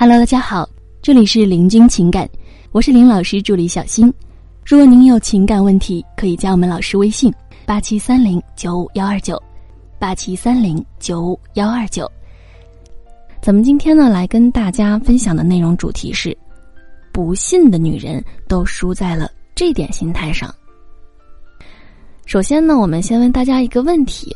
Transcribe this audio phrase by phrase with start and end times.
[0.00, 0.66] Hello，大家好，
[1.02, 2.26] 这里是林君情感，
[2.72, 4.10] 我是林老师助理小新。
[4.64, 7.30] 如果您有情感问题，可以加我们老师微信：
[7.66, 9.38] 八七三零九五幺二九，
[9.98, 12.10] 八七三零九五幺二九。
[13.42, 16.34] 咱们今天呢，来跟大家分享的内容主题是：
[17.12, 20.50] 不信的女人都输在了这点心态上。
[22.24, 24.34] 首先呢，我们先问大家一个问题：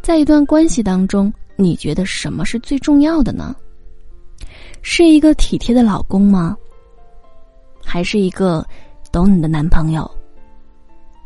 [0.00, 3.54] 在一段关系当中，你觉得什么是最重要的呢？
[4.88, 6.56] 是一个体贴的老公吗？
[7.84, 8.64] 还是一个
[9.10, 10.08] 懂你的男朋友，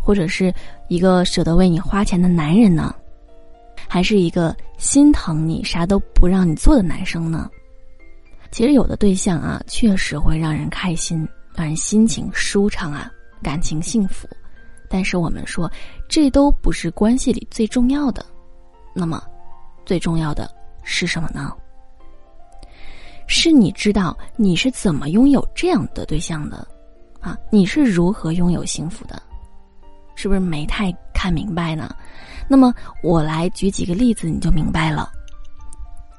[0.01, 0.53] 或者是
[0.89, 2.95] 一个舍得为你花钱的男人呢？
[3.87, 7.51] 还是一个心疼你、啥都不让你做的男生呢？
[8.51, 14.27] 其实有的对象啊，确实会让人开心，让人心情舒畅啊，感情幸福。
[14.89, 15.71] 但是我们说，
[16.09, 18.25] 这都不是关系里最重要的。
[18.95, 19.23] 那么，
[19.85, 20.51] 最重要的
[20.83, 21.53] 是什么呢？
[23.33, 26.67] 是你知道你是怎么拥有这样的对象的，
[27.21, 29.23] 啊，你是如何拥有幸福的，
[30.17, 31.95] 是不是没太看明白呢？
[32.49, 35.09] 那么我来举几个例子，你就明白了。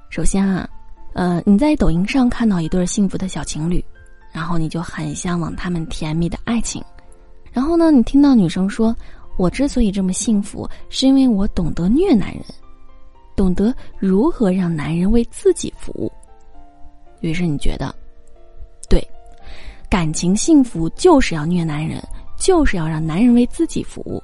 [0.10, 0.68] 首先啊，
[1.14, 3.84] 呃，你在抖音上看到一对幸福的小情侣，
[4.32, 6.82] 然后你就很向往他们甜蜜的爱情，
[7.52, 8.96] 然后呢，你听到女生说
[9.38, 12.42] ：“我之所以这么幸福，是因为我懂得虐男人，
[13.36, 16.10] 懂得如何让男人为自己服务。”
[17.22, 17.94] 于是你觉得，
[18.90, 19.02] 对，
[19.90, 22.02] 感情幸福就是要虐男人，
[22.38, 24.22] 就是要让男人为自己服务。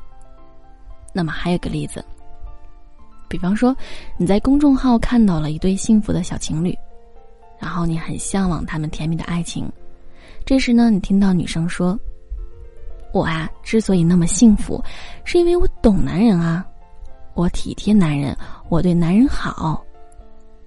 [1.14, 2.04] 那么还有个例子，
[3.28, 3.76] 比方说
[4.18, 6.78] 你在公众号看到了一对幸福的小情侣，
[7.60, 9.72] 然后你很向往他们甜蜜的爱情。
[10.46, 12.00] 这时呢，你听到女生说
[13.12, 14.84] ：“我啊，之所以那么幸福，
[15.24, 16.66] 是因为我懂男人啊，
[17.34, 18.38] 我体贴男人，
[18.70, 19.84] 我对男人好。”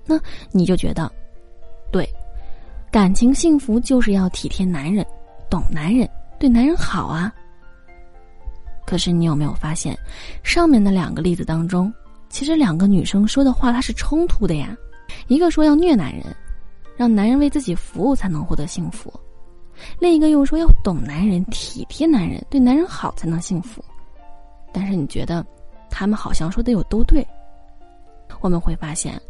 [0.05, 0.20] 那
[0.51, 1.11] 你就觉得，
[1.92, 2.08] 对。
[2.91, 5.06] 感情幸福就是要体贴男人，
[5.48, 6.08] 懂男人，
[6.41, 7.33] 对男人好啊。
[8.84, 9.96] 可是你有没有发现，
[10.42, 11.92] 上面的两个例子当中，
[12.28, 14.77] 其实两个女生说的话它是冲突的呀。
[15.28, 16.24] 一个说要虐男人，
[16.96, 19.08] 让男人为自己服务才能获得幸福；
[20.01, 23.84] 另一个又说要懂男人，体贴男人，对男人好才能幸福。
[24.72, 25.46] 但是你觉得，
[25.89, 27.24] 他们好像说的有都对？
[28.40, 29.20] 我们会发现，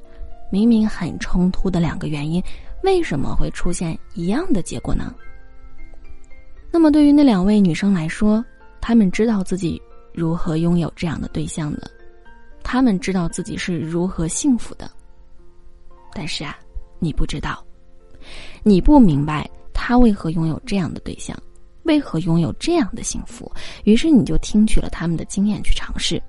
[0.50, 2.42] 明明很冲突的两个原因。
[2.82, 5.14] 为什么会出现一样的结果呢？
[6.72, 8.44] 那么对于那两位女生来说，
[8.80, 9.80] 她们知道自己
[10.14, 11.90] 如何拥有这样的对象的，
[12.62, 14.90] 她们知道自己是如何幸福的。
[16.12, 16.58] 但是啊，
[16.98, 17.64] 你不知道，
[18.62, 21.36] 你不明白他为何拥有这样的对象，
[21.84, 23.50] 为何拥有这样的幸福，
[23.84, 26.22] 于是你就听取了他们的经验去尝试，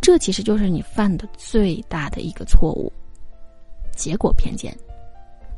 [0.00, 2.92] 这其实就是你犯的最大的一个错误——
[3.96, 4.76] 结果偏见。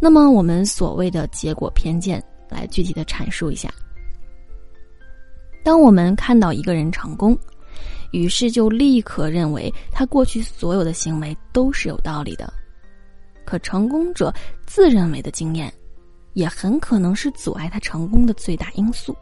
[0.01, 3.69] 那么，我们所谓的结果偏见，来具体的阐述一下。
[5.65, 7.37] 当我们看到一个人成功，
[8.13, 12.53] 于是就立刻认为他过去所有的行为都是有道理的。
[13.45, 14.33] 可成功者
[14.67, 15.73] 自认为的经验，
[16.35, 19.17] 也很可能是阻碍他成功的最大因素。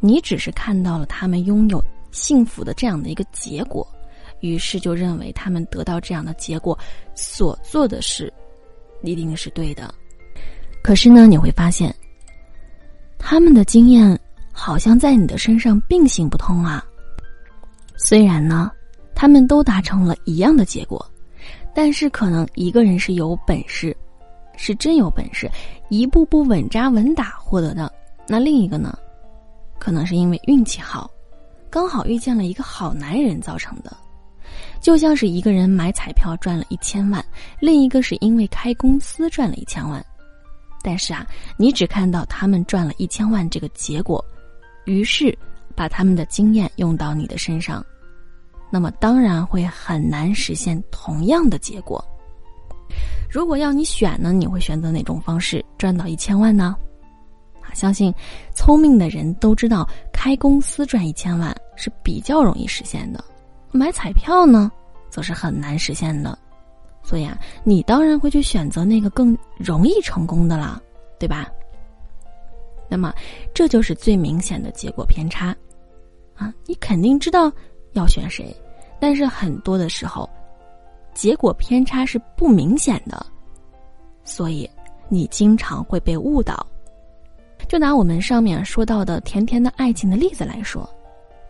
[0.00, 3.86] 你只是看到了他们拥有幸福的这样的一个结果，
[4.40, 6.78] 于是就认为他们得到这样的结果
[7.14, 8.32] 所做的事，
[9.02, 9.92] 一定是对的。
[10.82, 11.94] 可是呢，你会发现，
[13.18, 14.18] 他们的经验
[14.50, 16.84] 好像在你的身上并行不通啊。
[17.96, 18.70] 虽然呢，
[19.14, 21.04] 他们都达成了一样的结果，
[21.74, 23.94] 但是可能一个人是有本事，
[24.56, 25.50] 是真有本事，
[25.90, 27.86] 一步步稳扎稳打获得的；
[28.26, 28.98] 那另一个呢，
[29.78, 31.10] 可能是因为运气好，
[31.68, 33.94] 刚好遇见了一个好男人造成的。
[34.80, 37.22] 就像是一个人买彩票赚了一千万，
[37.60, 40.04] 另一个是因为开公司赚了一千万。
[40.82, 41.26] 但是啊，
[41.56, 44.24] 你只看到他们赚了一千万这个结果，
[44.84, 45.36] 于是
[45.74, 47.84] 把他们的经验用到你的身上，
[48.70, 52.04] 那么当然会很难实现同样的结果。
[53.30, 56.76] 如果要你选呢，你会选择哪种方式赚到一千万呢？
[57.60, 58.12] 啊，相信
[58.54, 63.22] 聪明的人都知道，开公司赚一千万是比较容易实现的，
[63.70, 64.72] 买彩票呢，
[65.08, 66.36] 则是很难实现的。
[67.10, 70.80] 所以啊，你当然会去选择那个更容易成功的了，
[71.18, 71.50] 对吧？
[72.88, 73.12] 那么，
[73.52, 75.48] 这就是最明显的结果偏差，
[76.36, 77.52] 啊，你肯定知道
[77.94, 78.54] 要选谁，
[79.00, 80.30] 但是很多的时候，
[81.12, 83.26] 结果偏差是不明显的，
[84.22, 84.70] 所以
[85.08, 86.64] 你经常会被误导。
[87.66, 90.88] 就拿我们上面说到的甜甜的爱情的例子来说，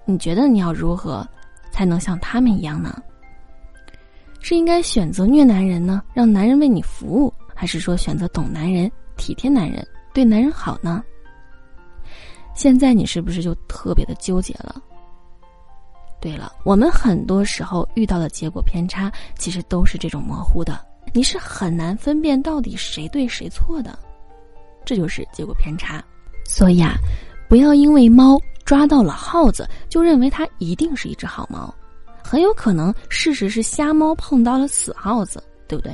[0.06, 1.28] 你觉得你要如何
[1.70, 3.02] 才能像他们一样呢？
[4.40, 11.04] 是应该选择虐男人呢，让男人为你服务，还是说选择懂男人、体贴男人、对男人好呢？
[12.54, 14.82] 现在你是不是就特别的纠结了？
[16.20, 20.78] 对了，我们很多时候遇到的结果偏差，其实都是这种模糊的，
[21.14, 23.98] 你是很难分辨到底谁对谁错的，
[24.84, 26.04] 这就是结果偏差。
[26.44, 26.94] 所以啊，
[27.48, 31.74] 不要因为猫抓到了耗子，就认为它一定是一只好猫，
[32.30, 35.92] 很有可能事实是瞎猫碰到了死耗子，对不对？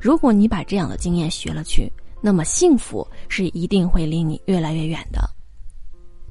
[0.00, 1.88] 如果你把这样的经验学了去，
[2.20, 5.20] 那么幸福是一定会离你越来越远的。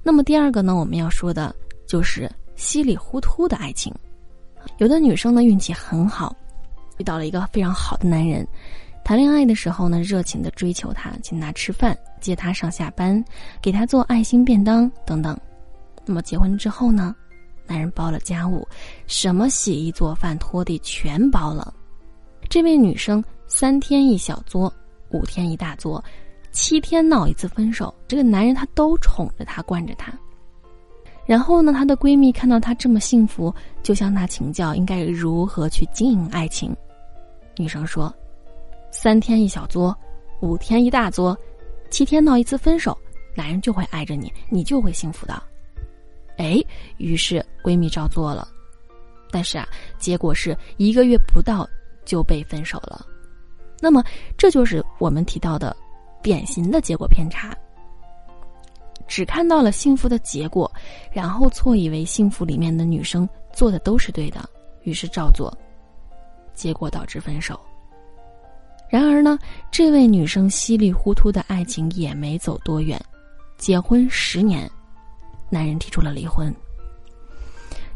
[0.03, 1.55] 那么第二个呢，我们要说的
[1.85, 2.29] 就是。
[2.57, 3.93] 稀里糊涂的爱情，
[4.79, 6.35] 有的女生呢运气很好，
[6.97, 8.47] 遇到了一个非常好的男人，
[9.03, 13.23] 谈恋爱的时候呢热情的追求他，请他吃饭，接他上下班，
[13.61, 15.39] 给他做爱心便当等等。
[16.03, 17.15] 那么结婚之后呢，
[17.67, 18.67] 男人包了家务，
[19.05, 21.73] 什么洗衣做饭拖地全包了。
[22.49, 24.73] 这位女生三天一小作，
[25.09, 26.03] 五天一大作，
[26.51, 30.13] 七天闹一次分手，这个男人他都宠着她，惯着她。
[31.25, 33.53] 然后呢，她的闺蜜看到她这么幸福，
[33.83, 36.73] 就向她请教应该如何去经营爱情。
[37.57, 38.13] 女生说
[38.91, 39.93] ：“三天一小作，
[40.39, 41.37] 五天一大作，
[41.89, 42.97] 七天闹一次分手，
[43.35, 45.43] 男人就会爱着你，你就会幸福的。”
[46.37, 46.63] 哎，
[46.97, 48.47] 于是闺蜜照做了，
[49.31, 49.67] 但是啊，
[49.97, 51.67] 结果是一个月不到
[52.05, 53.05] 就被分手了。
[53.79, 54.03] 那么，
[54.37, 55.75] 这就是我们提到的
[56.23, 57.55] 典型的结果偏差。
[59.07, 60.69] 只看到了幸福的结果，
[61.11, 64.49] 然后错以为幸福里面的女生做的都是对的，
[64.83, 65.55] 于是照做，
[66.53, 67.59] 结果导致分手。
[68.89, 69.37] 然而呢，
[69.71, 72.99] 这位女生稀里糊涂的爱情也没走多远，
[73.57, 74.69] 结婚十年，
[75.49, 76.53] 男人提出了离婚。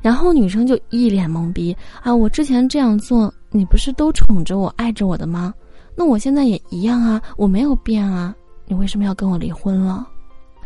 [0.01, 2.13] 然后女生就一脸懵逼啊！
[2.13, 5.53] 我之前这样做，你不是都宠着我、爱着我的吗？
[5.95, 10.07] 那我现在也一样啊，我没有变啊，你为什么要跟我离婚了？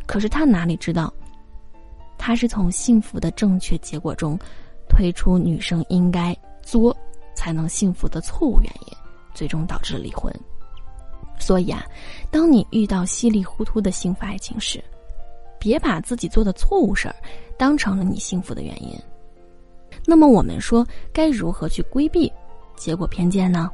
[0.06, 1.14] 可是他哪里知道，
[2.18, 4.40] 他是从幸福的正确结果中
[4.88, 6.96] 推出女生应该作
[7.36, 8.94] 才能幸福的错误原因，
[9.34, 10.34] 最终导致了离婚。
[11.38, 11.84] 所以啊，
[12.32, 14.82] 当你遇到稀里糊涂的幸福爱情时，
[15.60, 17.16] 别把自己做的错误事儿
[17.58, 18.98] 当成了你幸福的原因。
[20.06, 22.32] 那么我们说该如何去规避
[22.76, 23.70] 结果偏见呢？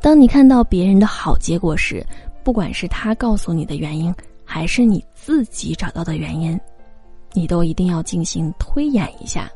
[0.00, 2.04] 当你看到别人的好结果时，
[2.42, 4.14] 不管是他告诉你的原因。
[4.44, 6.60] 还是你自己找到的原因，
[7.32, 9.50] 你都一定要进行推演一下。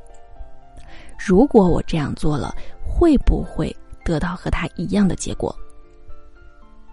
[1.19, 3.75] 如果我这样做了，会不会
[4.07, 5.55] 得到和他一样的结果？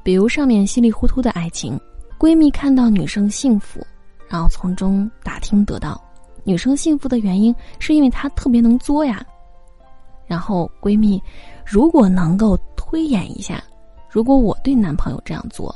[0.04, 1.80] 比如上面稀里糊涂的爱情，
[2.20, 3.80] 闺蜜看到女生幸福，
[4.34, 6.04] 然后从中打听得到，
[6.44, 9.24] 女生幸福的原因是因为她特别能作呀。
[10.26, 11.22] 然后闺蜜
[11.64, 13.64] 如果能够推演一下，
[14.10, 15.74] 如果我对男朋友这样做。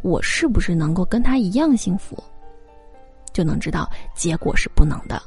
[0.00, 2.16] 我是不是能够跟他一样幸福？
[3.32, 5.20] 就能知道结果是不能的。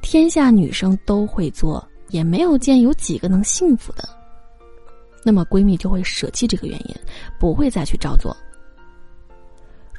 [0.00, 4.08] 天下女生都会做，也没有见有几个能幸福的。
[5.22, 6.96] 那么闺蜜就会舍弃这个原因，
[7.38, 8.34] 不会再去照做。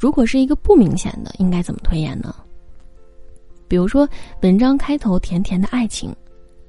[0.03, 2.35] 如果是一个不明显的，应该怎么推演呢？
[3.69, 4.05] 比如说，
[4.41, 6.13] 文章开头甜甜的爱情，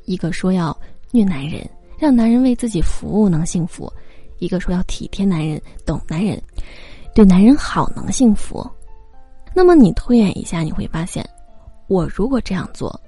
[0.04, 0.76] 一个说要
[1.10, 3.92] 虐男人，让男人为自己服务能幸福。
[4.38, 6.40] 一个说要体贴男人、懂男人、
[7.12, 8.64] 对男人好能幸福，
[9.52, 11.28] 那么你推演一下，你会发现，
[11.88, 13.00] 我如果这样做，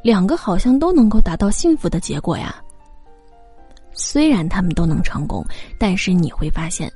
[0.00, 2.54] 两个好像都能够达到幸福的结果呀。
[3.92, 5.44] 虽然他们都能成功，
[5.76, 6.88] 但是你会发现，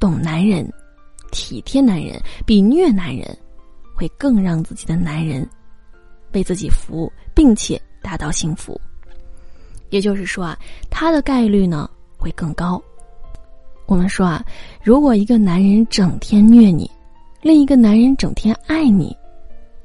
[0.00, 0.68] 懂男人、
[1.32, 3.36] 体贴男人比虐男人
[3.96, 5.48] 会更让自己的男人
[6.32, 8.80] 为自己服务，并且达到幸福。
[9.90, 10.58] 也就是说啊，
[10.88, 11.90] 他的概率呢？
[12.16, 12.80] 会更高。
[13.84, 14.44] 我们说啊，
[14.80, 16.88] 如果一个男人整天虐你，
[17.42, 19.14] 另一个男人整天爱你，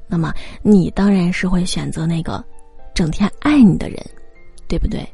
[0.06, 2.42] 那么你当然是会选择那个
[2.94, 3.98] 整天爱你的人，
[4.68, 5.04] 对不对？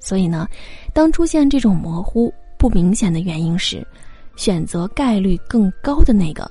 [0.00, 0.48] 所以呢，
[0.92, 3.86] 当出现这种模糊不明显的原因时，
[4.40, 6.50] 选择概率更高的那个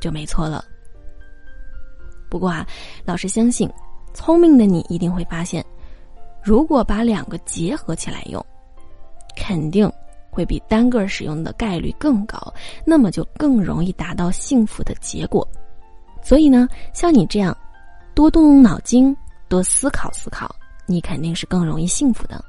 [0.00, 0.64] 就没错了。
[2.30, 2.66] 不过啊，
[3.04, 3.70] 老师相信，
[4.14, 5.62] 聪明的你一定会发现，
[6.42, 8.42] 如果把两个结合起来用。
[9.36, 9.92] 肯定
[10.30, 12.40] 会比单个使用的概率更高，
[12.86, 15.46] 那么就更容易达到幸福的结果。
[16.22, 17.54] 所以呢，像你这样
[18.14, 19.14] 多动动脑筋、
[19.46, 22.42] 多思考思考，你肯定是更容易幸福的。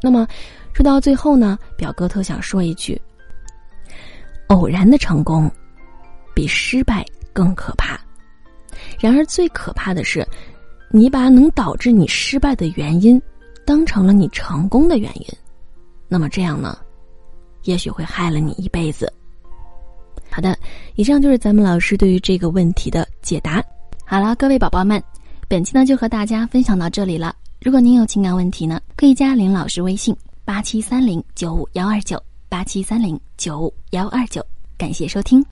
[0.00, 0.26] 那么
[0.72, 2.98] 说到最后呢，表哥特想说一句：
[4.48, 5.50] 偶然的成功
[6.34, 7.98] 比失败更可怕。
[9.00, 10.26] 然而最可怕的是，
[10.90, 13.20] 你把能导致你失败的原因
[13.64, 15.26] 当成了你成功的原因。
[16.08, 16.78] 那么这样呢，
[17.64, 19.12] 也许会害了你一辈子。
[20.30, 20.56] 好的，
[20.94, 23.62] 以上就是咱们老师对于这个问题的解答。
[24.04, 25.02] 好了，各位宝宝们，
[25.48, 27.34] 本期呢就和大家分享到这里了。
[27.60, 34.44] 如果您有情感问题呢，可以加林老师微信八七三零九五幺二九八七三零九五幺二九。
[34.76, 35.44] 感谢收听。